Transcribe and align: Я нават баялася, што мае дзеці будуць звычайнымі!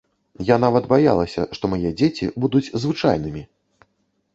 Я 0.47 0.55
нават 0.63 0.87
баялася, 0.93 1.45
што 1.59 1.71
мае 1.75 1.89
дзеці 2.03 2.33
будуць 2.47 2.67
звычайнымі! 2.83 3.41